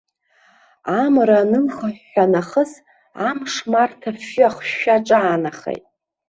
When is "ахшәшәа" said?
4.47-4.95